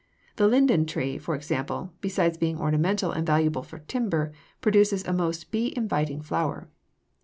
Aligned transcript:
The 0.37 0.47
linden 0.47 0.87
tree, 0.87 1.19
for 1.19 1.35
example, 1.35 1.93
besides 2.01 2.35
being 2.35 2.59
ornamental 2.59 3.11
and 3.11 3.23
valuable 3.23 3.61
for 3.61 3.77
timber, 3.77 4.31
produces 4.59 5.05
a 5.07 5.13
most 5.13 5.51
bee 5.51 5.75
inviting 5.77 6.23
flower. 6.23 6.67